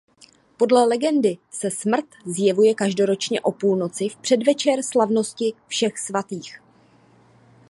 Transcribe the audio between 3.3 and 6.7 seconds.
o půlnoci v předvečer slavnosti Všech svatých.